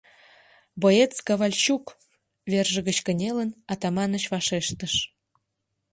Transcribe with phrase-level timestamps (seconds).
[0.81, 1.83] Боец Ковальчук!—
[2.51, 4.93] верже гыч кынелын, Атаманыч вашештыш.